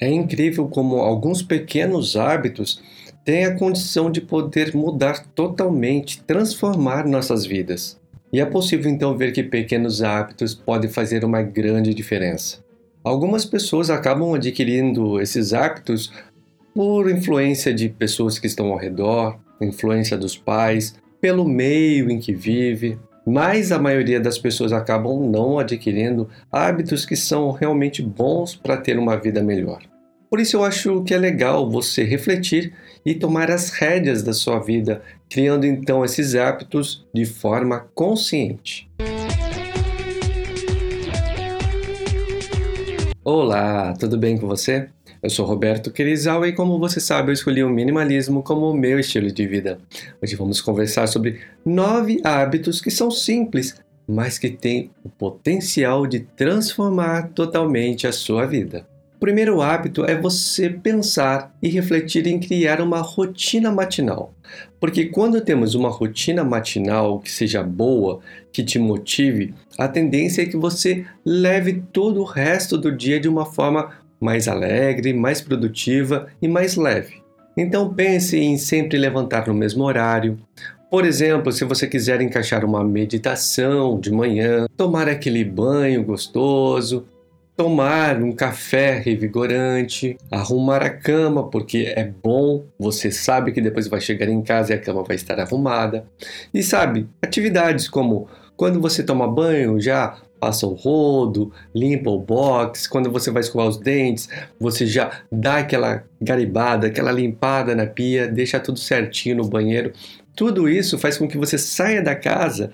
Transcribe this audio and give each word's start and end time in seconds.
É 0.00 0.08
incrível 0.08 0.66
como 0.66 0.96
alguns 0.96 1.42
pequenos 1.42 2.16
hábitos 2.16 2.82
têm 3.22 3.44
a 3.44 3.54
condição 3.54 4.10
de 4.10 4.22
poder 4.22 4.74
mudar 4.74 5.26
totalmente, 5.34 6.22
transformar 6.22 7.06
nossas 7.06 7.44
vidas. 7.44 8.00
E 8.32 8.40
é 8.40 8.46
possível 8.46 8.90
então 8.90 9.14
ver 9.14 9.32
que 9.32 9.42
pequenos 9.42 10.02
hábitos 10.02 10.54
podem 10.54 10.88
fazer 10.88 11.22
uma 11.22 11.42
grande 11.42 11.92
diferença. 11.92 12.64
Algumas 13.04 13.44
pessoas 13.44 13.90
acabam 13.90 14.32
adquirindo 14.34 15.20
esses 15.20 15.52
hábitos 15.52 16.10
por 16.74 17.10
influência 17.10 17.74
de 17.74 17.88
pessoas 17.88 18.38
que 18.38 18.46
estão 18.46 18.72
ao 18.72 18.78
redor, 18.78 19.38
influência 19.60 20.16
dos 20.16 20.36
pais, 20.36 20.94
pelo 21.20 21.46
meio 21.46 22.10
em 22.10 22.18
que 22.18 22.32
vive, 22.32 22.98
mas 23.26 23.70
a 23.70 23.78
maioria 23.78 24.20
das 24.20 24.38
pessoas 24.38 24.72
acabam 24.72 25.20
não 25.28 25.58
adquirindo 25.58 26.28
hábitos 26.50 27.04
que 27.04 27.16
são 27.16 27.50
realmente 27.50 28.00
bons 28.00 28.54
para 28.56 28.78
ter 28.78 28.98
uma 28.98 29.16
vida 29.16 29.42
melhor. 29.42 29.89
Por 30.30 30.38
isso 30.38 30.56
eu 30.56 30.64
acho 30.64 31.02
que 31.02 31.12
é 31.12 31.18
legal 31.18 31.68
você 31.68 32.04
refletir 32.04 32.72
e 33.04 33.16
tomar 33.16 33.50
as 33.50 33.70
rédeas 33.70 34.22
da 34.22 34.32
sua 34.32 34.60
vida, 34.60 35.02
criando 35.28 35.66
então 35.66 36.04
esses 36.04 36.36
hábitos 36.36 37.04
de 37.12 37.26
forma 37.26 37.80
consciente. 37.96 38.88
Olá, 43.24 43.92
tudo 43.98 44.16
bem 44.16 44.38
com 44.38 44.46
você? 44.46 44.88
Eu 45.20 45.28
sou 45.28 45.44
Roberto 45.44 45.90
Querizal 45.90 46.46
e, 46.46 46.52
como 46.52 46.78
você 46.78 47.00
sabe, 47.00 47.30
eu 47.30 47.34
escolhi 47.34 47.64
o 47.64 47.68
minimalismo 47.68 48.40
como 48.40 48.70
o 48.70 48.74
meu 48.74 49.00
estilo 49.00 49.32
de 49.32 49.48
vida. 49.48 49.80
Hoje 50.22 50.36
vamos 50.36 50.60
conversar 50.60 51.08
sobre 51.08 51.40
nove 51.66 52.20
hábitos 52.22 52.80
que 52.80 52.90
são 52.92 53.10
simples, 53.10 53.82
mas 54.06 54.38
que 54.38 54.48
têm 54.48 54.92
o 55.02 55.08
potencial 55.08 56.06
de 56.06 56.20
transformar 56.20 57.30
totalmente 57.30 58.06
a 58.06 58.12
sua 58.12 58.46
vida. 58.46 58.88
O 59.20 59.26
primeiro 59.30 59.60
hábito 59.60 60.06
é 60.06 60.18
você 60.18 60.70
pensar 60.70 61.54
e 61.62 61.68
refletir 61.68 62.26
em 62.26 62.40
criar 62.40 62.80
uma 62.80 63.02
rotina 63.02 63.70
matinal. 63.70 64.32
Porque 64.80 65.04
quando 65.04 65.42
temos 65.42 65.74
uma 65.74 65.90
rotina 65.90 66.42
matinal 66.42 67.20
que 67.20 67.30
seja 67.30 67.62
boa, 67.62 68.20
que 68.50 68.64
te 68.64 68.78
motive, 68.78 69.52
a 69.76 69.86
tendência 69.86 70.40
é 70.40 70.46
que 70.46 70.56
você 70.56 71.04
leve 71.22 71.84
todo 71.92 72.22
o 72.22 72.24
resto 72.24 72.78
do 72.78 72.90
dia 72.90 73.20
de 73.20 73.28
uma 73.28 73.44
forma 73.44 73.90
mais 74.18 74.48
alegre, 74.48 75.12
mais 75.12 75.42
produtiva 75.42 76.28
e 76.40 76.48
mais 76.48 76.76
leve. 76.76 77.22
Então 77.54 77.92
pense 77.92 78.38
em 78.38 78.56
sempre 78.56 78.96
levantar 78.96 79.48
no 79.48 79.52
mesmo 79.52 79.84
horário. 79.84 80.38
Por 80.90 81.04
exemplo, 81.04 81.52
se 81.52 81.62
você 81.66 81.86
quiser 81.86 82.22
encaixar 82.22 82.64
uma 82.64 82.82
meditação 82.82 84.00
de 84.00 84.10
manhã, 84.10 84.66
tomar 84.78 85.10
aquele 85.10 85.44
banho 85.44 86.02
gostoso, 86.02 87.06
tomar 87.60 88.22
um 88.22 88.32
café 88.32 88.98
revigorante, 88.98 90.16
arrumar 90.30 90.82
a 90.82 90.88
cama, 90.88 91.50
porque 91.50 91.92
é 91.94 92.10
bom, 92.22 92.64
você 92.78 93.12
sabe 93.12 93.52
que 93.52 93.60
depois 93.60 93.86
vai 93.86 94.00
chegar 94.00 94.30
em 94.30 94.40
casa 94.40 94.72
e 94.72 94.74
a 94.74 94.80
cama 94.80 95.04
vai 95.04 95.14
estar 95.14 95.38
arrumada. 95.38 96.06
E 96.54 96.62
sabe, 96.62 97.06
atividades 97.20 97.86
como 97.86 98.28
quando 98.56 98.80
você 98.80 99.02
toma 99.02 99.28
banho, 99.30 99.78
já 99.78 100.16
passa 100.40 100.66
o 100.66 100.72
rodo, 100.72 101.52
limpa 101.74 102.08
o 102.08 102.18
box, 102.18 102.88
quando 102.88 103.10
você 103.10 103.30
vai 103.30 103.42
escovar 103.42 103.68
os 103.68 103.76
dentes, 103.76 104.26
você 104.58 104.86
já 104.86 105.20
dá 105.30 105.58
aquela 105.58 106.02
garibada, 106.18 106.86
aquela 106.86 107.12
limpada 107.12 107.76
na 107.76 107.84
pia, 107.84 108.26
deixa 108.26 108.58
tudo 108.58 108.78
certinho 108.78 109.36
no 109.36 109.46
banheiro. 109.46 109.92
Tudo 110.34 110.66
isso 110.66 110.98
faz 110.98 111.18
com 111.18 111.28
que 111.28 111.36
você 111.36 111.58
saia 111.58 112.02
da 112.02 112.14
casa 112.14 112.70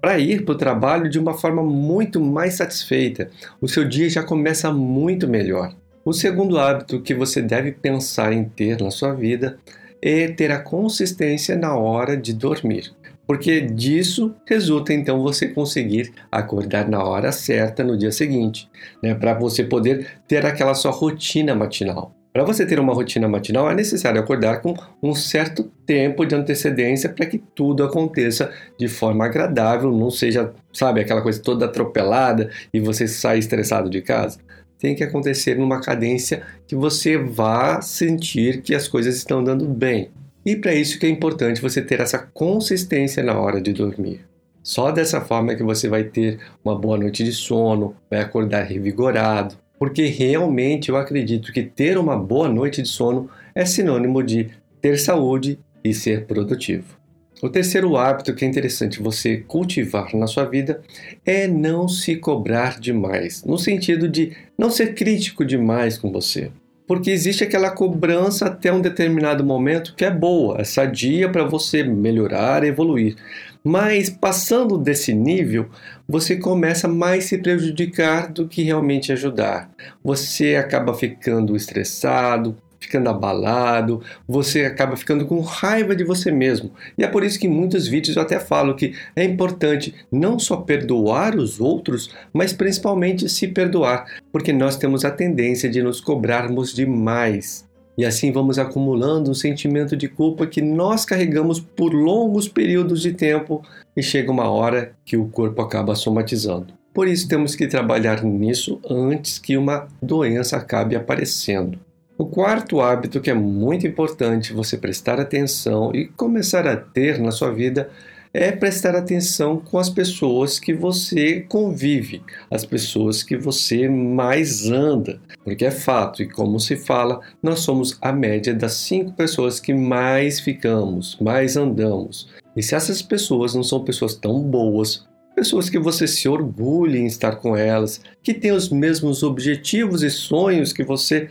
para 0.00 0.18
ir 0.18 0.44
para 0.44 0.54
o 0.54 0.58
trabalho 0.58 1.10
de 1.10 1.18
uma 1.18 1.34
forma 1.34 1.62
muito 1.62 2.20
mais 2.20 2.54
satisfeita. 2.54 3.30
O 3.60 3.68
seu 3.68 3.86
dia 3.86 4.08
já 4.08 4.22
começa 4.22 4.72
muito 4.72 5.26
melhor. 5.28 5.74
O 6.04 6.12
segundo 6.12 6.58
hábito 6.58 7.02
que 7.02 7.14
você 7.14 7.42
deve 7.42 7.72
pensar 7.72 8.32
em 8.32 8.44
ter 8.44 8.80
na 8.80 8.90
sua 8.90 9.12
vida 9.12 9.58
é 10.00 10.28
ter 10.28 10.50
a 10.50 10.60
consistência 10.60 11.56
na 11.56 11.76
hora 11.76 12.16
de 12.16 12.32
dormir 12.32 12.92
porque 13.28 13.60
disso 13.60 14.34
resulta 14.46 14.94
então 14.94 15.22
você 15.22 15.46
conseguir 15.46 16.14
acordar 16.32 16.88
na 16.88 17.04
hora 17.04 17.30
certa 17.30 17.84
no 17.84 17.94
dia 17.94 18.10
seguinte, 18.10 18.70
né, 19.02 19.14
para 19.14 19.34
você 19.34 19.62
poder 19.62 20.06
ter 20.26 20.46
aquela 20.46 20.72
sua 20.72 20.90
rotina 20.90 21.54
matinal. 21.54 22.17
Para 22.38 22.46
você 22.46 22.64
ter 22.64 22.78
uma 22.78 22.94
rotina 22.94 23.26
matinal 23.26 23.68
é 23.68 23.74
necessário 23.74 24.20
acordar 24.20 24.62
com 24.62 24.72
um 25.02 25.12
certo 25.12 25.64
tempo 25.84 26.24
de 26.24 26.36
antecedência 26.36 27.08
para 27.08 27.26
que 27.26 27.36
tudo 27.36 27.82
aconteça 27.82 28.52
de 28.78 28.86
forma 28.86 29.24
agradável, 29.24 29.90
não 29.90 30.08
seja, 30.08 30.52
sabe, 30.72 31.00
aquela 31.00 31.20
coisa 31.20 31.42
toda 31.42 31.64
atropelada 31.64 32.48
e 32.72 32.78
você 32.78 33.08
sai 33.08 33.40
estressado 33.40 33.90
de 33.90 34.00
casa. 34.00 34.38
Tem 34.78 34.94
que 34.94 35.02
acontecer 35.02 35.58
numa 35.58 35.80
cadência 35.80 36.44
que 36.64 36.76
você 36.76 37.18
vá 37.18 37.80
sentir 37.80 38.62
que 38.62 38.72
as 38.72 38.86
coisas 38.86 39.16
estão 39.16 39.42
dando 39.42 39.66
bem. 39.66 40.08
E 40.46 40.54
para 40.54 40.72
isso 40.72 41.00
que 41.00 41.06
é 41.06 41.08
importante 41.08 41.60
você 41.60 41.82
ter 41.82 41.98
essa 41.98 42.18
consistência 42.18 43.20
na 43.20 43.36
hora 43.36 43.60
de 43.60 43.72
dormir. 43.72 44.20
Só 44.62 44.92
dessa 44.92 45.20
forma 45.20 45.54
é 45.54 45.56
que 45.56 45.64
você 45.64 45.88
vai 45.88 46.04
ter 46.04 46.38
uma 46.64 46.78
boa 46.78 46.96
noite 46.96 47.24
de 47.24 47.32
sono, 47.32 47.96
vai 48.08 48.20
acordar 48.20 48.62
revigorado, 48.62 49.56
porque 49.78 50.06
realmente 50.06 50.88
eu 50.88 50.96
acredito 50.96 51.52
que 51.52 51.62
ter 51.62 51.96
uma 51.96 52.16
boa 52.16 52.48
noite 52.48 52.82
de 52.82 52.88
sono 52.88 53.30
é 53.54 53.64
sinônimo 53.64 54.22
de 54.22 54.48
ter 54.80 54.98
saúde 54.98 55.58
e 55.84 55.94
ser 55.94 56.26
produtivo. 56.26 56.98
O 57.40 57.48
terceiro 57.48 57.96
hábito 57.96 58.34
que 58.34 58.44
é 58.44 58.48
interessante 58.48 59.00
você 59.00 59.36
cultivar 59.36 60.14
na 60.14 60.26
sua 60.26 60.44
vida 60.44 60.82
é 61.24 61.46
não 61.46 61.86
se 61.86 62.16
cobrar 62.16 62.80
demais, 62.80 63.44
no 63.44 63.56
sentido 63.56 64.08
de 64.08 64.32
não 64.58 64.70
ser 64.70 64.94
crítico 64.94 65.44
demais 65.44 65.96
com 65.96 66.10
você 66.10 66.50
porque 66.88 67.10
existe 67.10 67.44
aquela 67.44 67.70
cobrança 67.70 68.46
até 68.46 68.72
um 68.72 68.80
determinado 68.80 69.44
momento 69.44 69.94
que 69.94 70.06
é 70.06 70.10
boa, 70.10 70.58
é 70.58 70.64
sadia 70.64 71.28
para 71.28 71.44
você 71.44 71.84
melhorar, 71.84 72.64
evoluir. 72.64 73.14
Mas 73.62 74.08
passando 74.08 74.78
desse 74.78 75.12
nível, 75.12 75.68
você 76.08 76.36
começa 76.36 76.88
mais 76.88 77.24
se 77.24 77.38
prejudicar 77.38 78.32
do 78.32 78.48
que 78.48 78.62
realmente 78.62 79.12
ajudar. 79.12 79.70
Você 80.02 80.56
acaba 80.56 80.94
ficando 80.94 81.56
estressado, 81.56 82.56
ficando 82.80 83.10
abalado, 83.10 84.02
você 84.26 84.64
acaba 84.64 84.96
ficando 84.96 85.26
com 85.26 85.40
raiva 85.40 85.94
de 85.94 86.04
você 86.04 86.30
mesmo. 86.30 86.72
E 86.96 87.04
é 87.04 87.06
por 87.06 87.24
isso 87.24 87.38
que 87.38 87.46
em 87.46 87.50
muitos 87.50 87.86
vídeos 87.86 88.16
eu 88.16 88.22
até 88.22 88.38
falo 88.38 88.74
que 88.74 88.94
é 89.14 89.24
importante 89.24 89.94
não 90.10 90.38
só 90.38 90.56
perdoar 90.56 91.36
os 91.36 91.60
outros, 91.60 92.14
mas 92.32 92.52
principalmente 92.52 93.28
se 93.28 93.48
perdoar, 93.48 94.06
porque 94.32 94.52
nós 94.52 94.76
temos 94.76 95.04
a 95.04 95.10
tendência 95.10 95.68
de 95.68 95.82
nos 95.82 96.00
cobrarmos 96.00 96.72
demais. 96.72 97.67
E 97.98 98.04
assim 98.04 98.30
vamos 98.30 98.60
acumulando 98.60 99.28
um 99.28 99.34
sentimento 99.34 99.96
de 99.96 100.06
culpa 100.06 100.46
que 100.46 100.62
nós 100.62 101.04
carregamos 101.04 101.58
por 101.58 101.92
longos 101.92 102.46
períodos 102.46 103.02
de 103.02 103.12
tempo 103.12 103.60
e 103.96 104.00
chega 104.00 104.30
uma 104.30 104.48
hora 104.48 104.92
que 105.04 105.16
o 105.16 105.26
corpo 105.26 105.60
acaba 105.60 105.96
somatizando. 105.96 106.72
Por 106.94 107.08
isso 107.08 107.26
temos 107.26 107.56
que 107.56 107.66
trabalhar 107.66 108.22
nisso 108.22 108.80
antes 108.88 109.40
que 109.40 109.56
uma 109.56 109.88
doença 110.00 110.56
acabe 110.56 110.94
aparecendo. 110.94 111.76
O 112.16 112.24
quarto 112.24 112.80
hábito 112.80 113.20
que 113.20 113.30
é 113.30 113.34
muito 113.34 113.84
importante 113.84 114.52
você 114.52 114.78
prestar 114.78 115.18
atenção 115.18 115.90
e 115.92 116.06
começar 116.06 116.68
a 116.68 116.76
ter 116.76 117.18
na 117.18 117.32
sua 117.32 117.50
vida 117.50 117.90
é 118.38 118.52
prestar 118.52 118.94
atenção 118.94 119.58
com 119.58 119.78
as 119.78 119.90
pessoas 119.90 120.60
que 120.60 120.72
você 120.72 121.40
convive, 121.48 122.22
as 122.48 122.64
pessoas 122.64 123.20
que 123.24 123.36
você 123.36 123.88
mais 123.88 124.70
anda, 124.70 125.20
porque 125.42 125.64
é 125.64 125.72
fato 125.72 126.22
e 126.22 126.28
como 126.28 126.60
se 126.60 126.76
fala, 126.76 127.20
nós 127.42 127.58
somos 127.58 127.98
a 128.00 128.12
média 128.12 128.54
das 128.54 128.74
cinco 128.74 129.12
pessoas 129.12 129.58
que 129.58 129.74
mais 129.74 130.38
ficamos, 130.38 131.18
mais 131.20 131.56
andamos. 131.56 132.28
E 132.54 132.62
se 132.62 132.76
essas 132.76 133.02
pessoas 133.02 133.56
não 133.56 133.64
são 133.64 133.82
pessoas 133.82 134.14
tão 134.14 134.40
boas, 134.40 135.04
pessoas 135.34 135.68
que 135.68 135.78
você 135.78 136.06
se 136.06 136.28
orgulha 136.28 136.96
em 136.96 137.06
estar 137.06 137.36
com 137.36 137.56
elas, 137.56 138.00
que 138.22 138.32
têm 138.32 138.52
os 138.52 138.68
mesmos 138.68 139.24
objetivos 139.24 140.04
e 140.04 140.10
sonhos 140.10 140.72
que 140.72 140.84
você, 140.84 141.28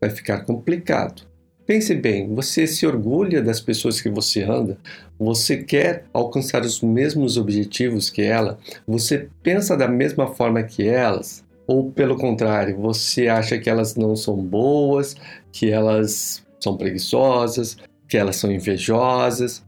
vai 0.00 0.08
ficar 0.08 0.40
complicado. 0.46 1.25
Pense 1.66 1.92
bem, 1.96 2.32
você 2.32 2.64
se 2.64 2.86
orgulha 2.86 3.42
das 3.42 3.60
pessoas 3.60 4.00
que 4.00 4.08
você 4.08 4.44
anda? 4.44 4.78
Você 5.18 5.56
quer 5.56 6.04
alcançar 6.12 6.62
os 6.62 6.80
mesmos 6.80 7.36
objetivos 7.36 8.08
que 8.08 8.22
ela? 8.22 8.56
Você 8.86 9.28
pensa 9.42 9.76
da 9.76 9.88
mesma 9.88 10.28
forma 10.28 10.62
que 10.62 10.86
elas? 10.86 11.44
Ou 11.66 11.90
pelo 11.90 12.16
contrário, 12.16 12.76
você 12.76 13.26
acha 13.26 13.58
que 13.58 13.68
elas 13.68 13.96
não 13.96 14.14
são 14.14 14.36
boas, 14.36 15.16
que 15.50 15.68
elas 15.72 16.46
são 16.60 16.76
preguiçosas, 16.76 17.76
que 18.08 18.16
elas 18.16 18.36
são 18.36 18.52
invejosas? 18.52 19.64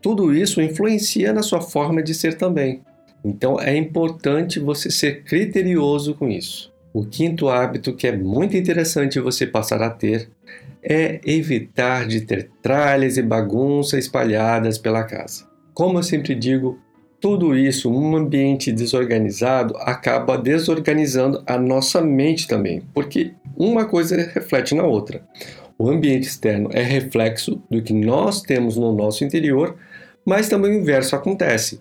Tudo 0.00 0.34
isso 0.34 0.62
influencia 0.62 1.30
na 1.34 1.42
sua 1.42 1.60
forma 1.60 2.02
de 2.02 2.14
ser 2.14 2.38
também. 2.38 2.80
Então 3.22 3.60
é 3.60 3.76
importante 3.76 4.58
você 4.58 4.90
ser 4.90 5.24
criterioso 5.24 6.14
com 6.14 6.26
isso. 6.30 6.72
O 6.94 7.04
quinto 7.04 7.50
hábito 7.50 7.92
que 7.92 8.06
é 8.06 8.16
muito 8.16 8.56
interessante 8.56 9.20
você 9.20 9.46
passar 9.46 9.82
a 9.82 9.90
ter 9.90 10.30
é 10.82 11.20
evitar 11.24 12.06
de 12.06 12.22
ter 12.22 12.50
tralhas 12.62 13.16
e 13.16 13.22
bagunça 13.22 13.98
espalhadas 13.98 14.78
pela 14.78 15.04
casa. 15.04 15.46
Como 15.74 15.98
eu 15.98 16.02
sempre 16.02 16.34
digo, 16.34 16.78
Tudo 17.20 17.56
isso, 17.56 17.90
um 17.90 18.16
ambiente 18.16 18.70
desorganizado, 18.70 19.76
acaba 19.78 20.38
desorganizando 20.38 21.42
a 21.44 21.58
nossa 21.58 22.00
mente 22.00 22.46
também, 22.46 22.80
porque 22.94 23.32
uma 23.56 23.84
coisa 23.86 24.16
reflete 24.16 24.72
na 24.72 24.84
outra. 24.84 25.26
O 25.76 25.90
ambiente 25.90 26.28
externo 26.28 26.70
é 26.72 26.80
reflexo 26.82 27.60
do 27.68 27.82
que 27.82 27.92
nós 27.92 28.40
temos 28.40 28.76
no 28.76 28.92
nosso 28.92 29.24
interior, 29.24 29.74
mas 30.24 30.48
também 30.48 30.70
o 30.70 30.80
inverso 30.80 31.16
acontece. 31.16 31.80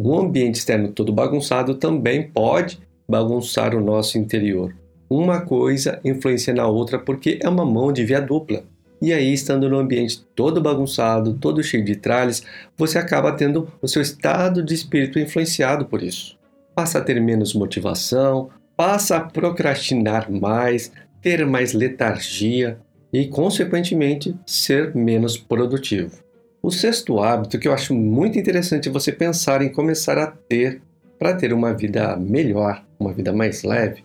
Um 0.00 0.18
ambiente 0.18 0.56
externo 0.56 0.88
todo 0.88 1.12
bagunçado 1.12 1.76
também 1.76 2.28
pode 2.28 2.80
bagunçar 3.08 3.76
o 3.76 3.80
nosso 3.80 4.18
interior. 4.18 4.74
Uma 5.14 5.42
coisa 5.42 6.00
influencia 6.02 6.54
na 6.54 6.66
outra 6.66 6.98
porque 6.98 7.38
é 7.42 7.46
uma 7.46 7.66
mão 7.66 7.92
de 7.92 8.02
via 8.02 8.18
dupla. 8.18 8.64
E 8.98 9.12
aí, 9.12 9.30
estando 9.30 9.68
no 9.68 9.76
ambiente 9.78 10.24
todo 10.34 10.62
bagunçado, 10.62 11.34
todo 11.34 11.62
cheio 11.62 11.84
de 11.84 11.96
tralhas, 11.96 12.42
você 12.78 12.96
acaba 12.96 13.30
tendo 13.30 13.70
o 13.82 13.86
seu 13.86 14.00
estado 14.00 14.62
de 14.62 14.72
espírito 14.72 15.18
influenciado 15.18 15.84
por 15.84 16.02
isso. 16.02 16.38
Passa 16.74 16.96
a 16.96 17.02
ter 17.02 17.20
menos 17.20 17.52
motivação, 17.52 18.48
passa 18.74 19.18
a 19.18 19.20
procrastinar 19.20 20.32
mais, 20.32 20.90
ter 21.20 21.44
mais 21.44 21.74
letargia 21.74 22.78
e, 23.12 23.26
consequentemente, 23.26 24.34
ser 24.46 24.94
menos 24.94 25.36
produtivo. 25.36 26.22
O 26.62 26.70
sexto 26.70 27.20
hábito 27.20 27.58
que 27.58 27.68
eu 27.68 27.74
acho 27.74 27.94
muito 27.94 28.38
interessante 28.38 28.88
você 28.88 29.12
pensar 29.12 29.60
em 29.60 29.68
começar 29.68 30.16
a 30.16 30.26
ter 30.26 30.80
para 31.18 31.34
ter 31.34 31.52
uma 31.52 31.74
vida 31.74 32.16
melhor, 32.16 32.82
uma 32.98 33.12
vida 33.12 33.30
mais 33.30 33.62
leve, 33.62 34.04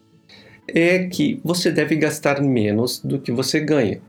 é 0.67 1.07
que 1.07 1.39
você 1.43 1.71
deve 1.71 1.95
gastar 1.95 2.41
menos 2.41 2.99
do 2.99 3.19
que 3.19 3.31
você 3.31 3.59
ganha. 3.59 4.01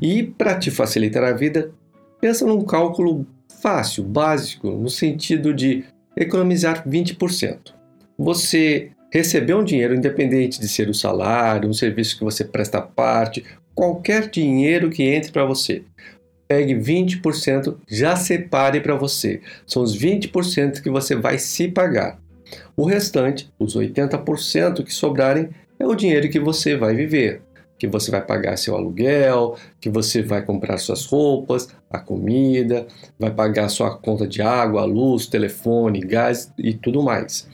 E 0.00 0.22
para 0.22 0.58
te 0.58 0.70
facilitar 0.70 1.24
a 1.24 1.32
vida, 1.32 1.72
pensa 2.20 2.46
num 2.46 2.62
cálculo 2.62 3.26
fácil, 3.60 4.04
básico, 4.04 4.70
no 4.70 4.88
sentido 4.88 5.52
de 5.52 5.84
economizar 6.16 6.86
20%. 6.88 7.74
Você 8.16 8.90
recebeu 9.10 9.58
um 9.58 9.64
dinheiro 9.64 9.94
independente 9.94 10.60
de 10.60 10.68
ser 10.68 10.88
o 10.88 10.94
salário, 10.94 11.68
um 11.68 11.72
serviço 11.72 12.18
que 12.18 12.24
você 12.24 12.44
presta 12.44 12.80
parte, 12.80 13.44
qualquer 13.74 14.28
dinheiro 14.28 14.90
que 14.90 15.02
entre 15.02 15.32
para 15.32 15.44
você. 15.44 15.82
Pegue 16.46 16.74
20%, 16.74 17.76
já 17.86 18.16
separe 18.16 18.80
para 18.80 18.94
você. 18.94 19.40
São 19.66 19.82
os 19.82 19.96
20% 19.96 20.82
que 20.82 20.90
você 20.90 21.14
vai 21.14 21.38
se 21.38 21.68
pagar. 21.68 22.18
O 22.76 22.84
restante, 22.84 23.50
os 23.58 23.76
80% 23.76 24.82
que 24.82 24.92
sobrarem, 24.92 25.50
é 25.78 25.86
o 25.86 25.94
dinheiro 25.94 26.28
que 26.28 26.40
você 26.40 26.76
vai 26.76 26.94
viver 26.94 27.42
que 27.78 27.86
você 27.86 28.10
vai 28.10 28.20
pagar 28.20 28.56
seu 28.58 28.74
aluguel, 28.74 29.56
que 29.80 29.88
você 29.88 30.20
vai 30.20 30.42
comprar 30.42 30.78
suas 30.78 31.06
roupas, 31.06 31.68
a 31.88 31.98
comida, 31.98 32.86
vai 33.18 33.30
pagar 33.30 33.68
sua 33.68 33.96
conta 33.96 34.26
de 34.26 34.42
água, 34.42 34.84
luz, 34.84 35.26
telefone, 35.26 36.00
gás 36.00 36.52
e 36.58 36.74
tudo 36.74 37.02
mais. 37.02 37.48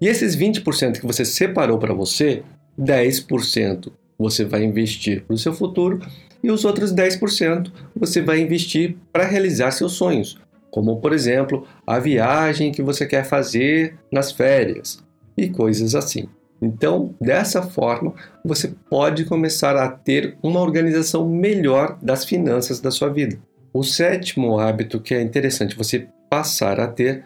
E 0.00 0.06
esses 0.06 0.36
20% 0.36 1.00
que 1.00 1.06
você 1.06 1.24
separou 1.24 1.78
para 1.78 1.92
você, 1.92 2.42
10% 2.78 3.90
você 4.18 4.44
vai 4.44 4.62
investir 4.62 5.24
para 5.24 5.34
o 5.34 5.38
seu 5.38 5.52
futuro 5.52 6.00
e 6.42 6.50
os 6.50 6.64
outros 6.64 6.94
10% 6.94 7.70
você 7.94 8.22
vai 8.22 8.40
investir 8.40 8.96
para 9.12 9.26
realizar 9.26 9.72
seus 9.72 9.92
sonhos, 9.92 10.38
como 10.70 11.00
por 11.00 11.12
exemplo 11.12 11.66
a 11.86 11.98
viagem 11.98 12.70
que 12.70 12.82
você 12.82 13.04
quer 13.04 13.24
fazer 13.24 13.98
nas 14.12 14.30
férias 14.32 15.02
e 15.36 15.48
coisas 15.48 15.94
assim. 15.94 16.28
Então, 16.60 17.14
dessa 17.20 17.62
forma, 17.62 18.14
você 18.44 18.72
pode 18.88 19.24
começar 19.24 19.76
a 19.76 19.88
ter 19.88 20.36
uma 20.42 20.60
organização 20.60 21.28
melhor 21.28 21.98
das 22.00 22.24
finanças 22.24 22.80
da 22.80 22.90
sua 22.90 23.08
vida. 23.08 23.38
O 23.72 23.82
sétimo 23.82 24.58
hábito 24.58 25.00
que 25.00 25.14
é 25.14 25.20
interessante 25.20 25.76
você 25.76 26.08
passar 26.30 26.80
a 26.80 26.88
ter 26.88 27.24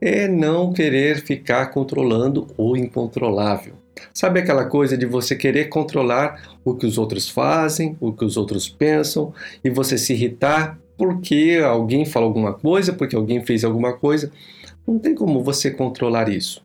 é 0.00 0.26
não 0.26 0.72
querer 0.72 1.20
ficar 1.20 1.66
controlando 1.66 2.46
o 2.56 2.74
incontrolável. 2.74 3.74
Sabe 4.14 4.40
aquela 4.40 4.64
coisa 4.64 4.96
de 4.96 5.04
você 5.04 5.36
querer 5.36 5.66
controlar 5.66 6.58
o 6.64 6.74
que 6.74 6.86
os 6.86 6.96
outros 6.96 7.28
fazem, 7.28 7.98
o 8.00 8.12
que 8.12 8.24
os 8.24 8.38
outros 8.38 8.66
pensam 8.66 9.34
e 9.62 9.68
você 9.68 9.98
se 9.98 10.14
irritar 10.14 10.78
porque 10.96 11.60
alguém 11.64 12.04
falou 12.04 12.28
alguma 12.28 12.52
coisa, 12.52 12.92
porque 12.92 13.16
alguém 13.16 13.44
fez 13.44 13.64
alguma 13.64 13.94
coisa? 13.94 14.30
Não 14.86 14.98
tem 14.98 15.14
como 15.14 15.42
você 15.42 15.70
controlar 15.70 16.28
isso. 16.28 16.62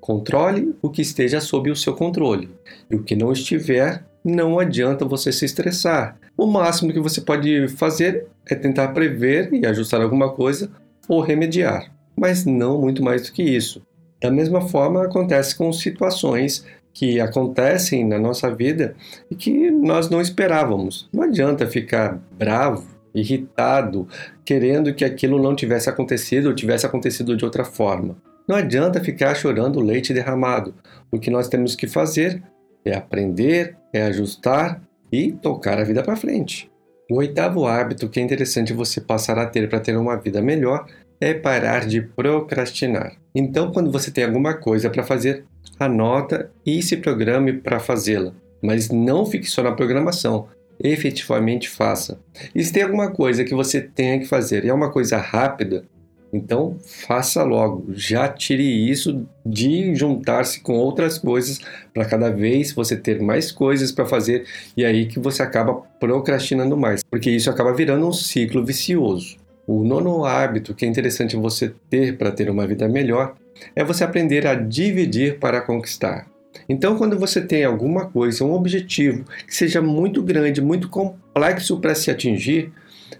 Controle 0.00 0.74
o 0.80 0.90
que 0.90 1.02
esteja 1.02 1.40
sob 1.40 1.70
o 1.70 1.76
seu 1.76 1.94
controle. 1.94 2.50
E 2.90 2.96
o 2.96 3.02
que 3.02 3.16
não 3.16 3.32
estiver, 3.32 4.04
não 4.24 4.58
adianta 4.58 5.04
você 5.04 5.32
se 5.32 5.44
estressar. 5.44 6.18
O 6.36 6.46
máximo 6.46 6.92
que 6.92 7.00
você 7.00 7.20
pode 7.20 7.68
fazer 7.68 8.26
é 8.48 8.54
tentar 8.54 8.88
prever 8.88 9.52
e 9.52 9.66
ajustar 9.66 10.00
alguma 10.00 10.32
coisa 10.32 10.70
ou 11.08 11.20
remediar, 11.20 11.92
mas 12.16 12.44
não 12.44 12.80
muito 12.80 13.02
mais 13.02 13.22
do 13.22 13.32
que 13.32 13.42
isso. 13.42 13.82
Da 14.20 14.30
mesma 14.30 14.60
forma, 14.60 15.04
acontece 15.04 15.56
com 15.56 15.72
situações 15.72 16.64
que 16.92 17.20
acontecem 17.20 18.04
na 18.04 18.18
nossa 18.18 18.52
vida 18.52 18.96
e 19.30 19.34
que 19.34 19.70
nós 19.70 20.10
não 20.10 20.20
esperávamos. 20.20 21.08
Não 21.12 21.22
adianta 21.22 21.66
ficar 21.66 22.20
bravo, 22.36 22.86
irritado, 23.14 24.08
querendo 24.44 24.92
que 24.92 25.04
aquilo 25.04 25.40
não 25.40 25.54
tivesse 25.54 25.88
acontecido 25.88 26.46
ou 26.46 26.54
tivesse 26.54 26.86
acontecido 26.86 27.36
de 27.36 27.44
outra 27.44 27.64
forma. 27.64 28.16
Não 28.48 28.56
adianta 28.56 29.04
ficar 29.04 29.34
chorando 29.34 29.78
leite 29.78 30.14
derramado. 30.14 30.74
O 31.12 31.18
que 31.18 31.30
nós 31.30 31.48
temos 31.48 31.76
que 31.76 31.86
fazer 31.86 32.42
é 32.82 32.96
aprender, 32.96 33.76
é 33.92 34.02
ajustar 34.04 34.80
e 35.12 35.32
tocar 35.32 35.78
a 35.78 35.84
vida 35.84 36.02
para 36.02 36.16
frente. 36.16 36.70
O 37.10 37.16
oitavo 37.16 37.66
hábito 37.66 38.08
que 38.08 38.18
é 38.18 38.22
interessante 38.22 38.72
você 38.72 39.02
passar 39.02 39.38
a 39.38 39.44
ter 39.44 39.68
para 39.68 39.80
ter 39.80 39.96
uma 39.96 40.16
vida 40.16 40.40
melhor 40.40 40.86
é 41.20 41.34
parar 41.34 41.86
de 41.86 42.00
procrastinar. 42.00 43.16
Então, 43.34 43.70
quando 43.70 43.92
você 43.92 44.10
tem 44.10 44.24
alguma 44.24 44.54
coisa 44.54 44.88
para 44.88 45.02
fazer, 45.02 45.44
anota 45.78 46.50
e 46.64 46.82
se 46.82 46.96
programe 46.96 47.52
para 47.52 47.78
fazê-la. 47.78 48.32
Mas 48.62 48.90
não 48.90 49.26
fique 49.26 49.46
só 49.46 49.62
na 49.62 49.72
programação, 49.72 50.48
efetivamente 50.82 51.68
faça. 51.68 52.18
E 52.54 52.62
se 52.62 52.72
tem 52.72 52.82
alguma 52.82 53.10
coisa 53.10 53.44
que 53.44 53.54
você 53.54 53.80
tenha 53.80 54.18
que 54.18 54.26
fazer 54.26 54.64
e 54.64 54.68
é 54.68 54.74
uma 54.74 54.90
coisa 54.90 55.18
rápida, 55.18 55.84
então, 56.32 56.76
faça 56.84 57.42
logo, 57.42 57.86
já 57.94 58.28
tire 58.28 58.62
isso 58.62 59.26
de 59.44 59.94
juntar-se 59.94 60.60
com 60.60 60.74
outras 60.74 61.16
coisas 61.16 61.58
para 61.94 62.04
cada 62.04 62.30
vez 62.30 62.72
você 62.72 62.96
ter 62.96 63.20
mais 63.20 63.50
coisas 63.50 63.90
para 63.90 64.04
fazer 64.04 64.44
e 64.76 64.84
aí 64.84 65.06
que 65.06 65.18
você 65.18 65.42
acaba 65.42 65.74
procrastinando 65.98 66.76
mais, 66.76 67.02
porque 67.02 67.30
isso 67.30 67.48
acaba 67.48 67.72
virando 67.72 68.06
um 68.06 68.12
ciclo 68.12 68.64
vicioso. 68.64 69.36
O 69.66 69.84
nono 69.84 70.24
hábito 70.24 70.74
que 70.74 70.84
é 70.84 70.88
interessante 70.88 71.36
você 71.36 71.74
ter 71.88 72.16
para 72.16 72.30
ter 72.30 72.50
uma 72.50 72.66
vida 72.66 72.88
melhor 72.88 73.34
é 73.74 73.82
você 73.82 74.04
aprender 74.04 74.46
a 74.46 74.54
dividir 74.54 75.38
para 75.38 75.60
conquistar. 75.60 76.26
Então, 76.68 76.96
quando 76.96 77.18
você 77.18 77.40
tem 77.40 77.64
alguma 77.64 78.06
coisa, 78.06 78.44
um 78.44 78.52
objetivo 78.52 79.24
que 79.46 79.54
seja 79.54 79.80
muito 79.80 80.22
grande, 80.22 80.60
muito 80.60 80.88
complexo 80.88 81.78
para 81.80 81.94
se 81.94 82.10
atingir, 82.10 82.72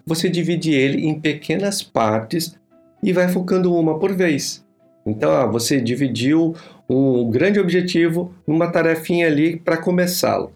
você 0.07 0.29
divide 0.29 0.73
ele 0.73 1.07
em 1.07 1.19
pequenas 1.19 1.83
partes 1.83 2.59
e 3.03 3.13
vai 3.13 3.29
focando 3.29 3.75
uma 3.75 3.99
por 3.99 4.13
vez. 4.13 4.65
Então, 5.07 5.31
ó, 5.31 5.47
você 5.47 5.81
dividiu 5.81 6.55
um 6.89 7.31
grande 7.31 7.59
objetivo 7.59 8.35
numa 8.47 8.71
tarefinha 8.71 9.27
ali 9.27 9.57
para 9.57 9.77
começá-lo. 9.77 10.53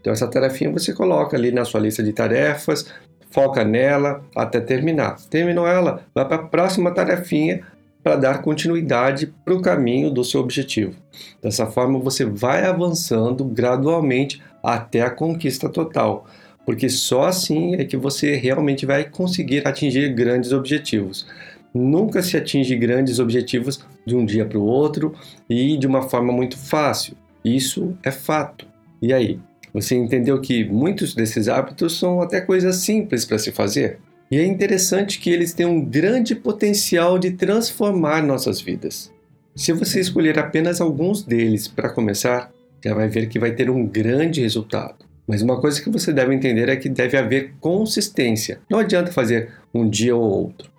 Então, 0.00 0.12
essa 0.12 0.26
tarefinha 0.26 0.72
você 0.72 0.92
coloca 0.92 1.36
ali 1.36 1.52
na 1.52 1.64
sua 1.64 1.80
lista 1.80 2.02
de 2.02 2.12
tarefas, 2.12 2.86
foca 3.30 3.64
nela 3.64 4.22
até 4.34 4.60
terminar. 4.60 5.16
Terminou 5.30 5.66
ela, 5.66 6.04
vai 6.14 6.26
para 6.26 6.36
a 6.36 6.46
próxima 6.46 6.90
tarefinha 6.90 7.62
para 8.02 8.16
dar 8.16 8.42
continuidade 8.42 9.32
para 9.44 9.54
o 9.54 9.62
caminho 9.62 10.10
do 10.10 10.24
seu 10.24 10.40
objetivo. 10.40 10.94
Dessa 11.40 11.66
forma, 11.66 11.98
você 11.98 12.24
vai 12.24 12.64
avançando 12.64 13.44
gradualmente 13.44 14.42
até 14.62 15.02
a 15.02 15.10
conquista 15.10 15.68
total, 15.68 16.26
porque 16.66 16.88
só 16.88 17.24
assim 17.24 17.76
é 17.76 17.84
que 17.84 17.96
você 17.96 18.34
realmente 18.36 18.84
vai 18.84 19.04
conseguir 19.04 19.66
atingir 19.66 20.12
grandes 20.14 20.52
objetivos. 20.52 21.26
Nunca 21.74 22.22
se 22.22 22.36
atinge 22.36 22.76
grandes 22.76 23.18
objetivos 23.18 23.84
de 24.06 24.14
um 24.14 24.24
dia 24.24 24.44
para 24.44 24.58
o 24.58 24.64
outro 24.64 25.14
e 25.48 25.76
de 25.76 25.86
uma 25.86 26.02
forma 26.02 26.32
muito 26.32 26.58
fácil. 26.58 27.16
Isso 27.44 27.96
é 28.02 28.10
fato. 28.10 28.66
E 29.00 29.12
aí? 29.12 29.40
Você 29.72 29.94
entendeu 29.96 30.38
que 30.40 30.64
muitos 30.64 31.14
desses 31.14 31.48
hábitos 31.48 31.98
são 31.98 32.20
até 32.20 32.40
coisas 32.40 32.76
simples 32.76 33.24
para 33.24 33.38
se 33.38 33.50
fazer? 33.50 33.98
E 34.30 34.38
é 34.38 34.44
interessante 34.44 35.18
que 35.18 35.30
eles 35.30 35.52
têm 35.52 35.66
um 35.66 35.84
grande 35.84 36.34
potencial 36.34 37.18
de 37.18 37.32
transformar 37.32 38.22
nossas 38.22 38.60
vidas. 38.60 39.10
Se 39.54 39.72
você 39.72 40.00
escolher 40.00 40.38
apenas 40.38 40.80
alguns 40.80 41.22
deles 41.22 41.68
para 41.68 41.90
começar, 41.90 42.50
já 42.84 42.94
vai 42.94 43.08
ver 43.08 43.28
que 43.28 43.38
vai 43.38 43.52
ter 43.52 43.68
um 43.70 43.86
grande 43.86 44.40
resultado. 44.40 45.04
Mas 45.26 45.42
uma 45.42 45.60
coisa 45.60 45.80
que 45.80 45.90
você 45.90 46.12
deve 46.12 46.34
entender 46.34 46.68
é 46.68 46.76
que 46.76 46.88
deve 46.88 47.16
haver 47.16 47.52
consistência. 47.60 48.60
Não 48.68 48.78
adianta 48.78 49.12
fazer 49.12 49.50
um 49.72 49.88
dia 49.88 50.16
ou 50.16 50.22
outro. 50.22 50.70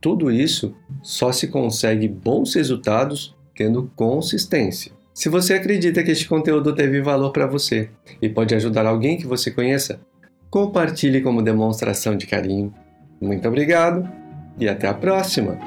Tudo 0.00 0.30
isso 0.30 0.74
só 1.02 1.32
se 1.32 1.48
consegue 1.48 2.06
bons 2.06 2.54
resultados 2.54 3.36
tendo 3.54 3.90
consistência. 3.96 4.92
Se 5.12 5.28
você 5.28 5.54
acredita 5.54 6.04
que 6.04 6.12
este 6.12 6.28
conteúdo 6.28 6.72
teve 6.72 7.00
valor 7.00 7.32
para 7.32 7.46
você 7.46 7.90
e 8.22 8.28
pode 8.28 8.54
ajudar 8.54 8.86
alguém 8.86 9.16
que 9.16 9.26
você 9.26 9.50
conheça, 9.50 10.00
compartilhe 10.48 11.20
como 11.20 11.42
demonstração 11.42 12.16
de 12.16 12.26
carinho. 12.26 12.72
Muito 13.20 13.48
obrigado 13.48 14.08
e 14.60 14.68
até 14.68 14.86
a 14.86 14.94
próxima! 14.94 15.58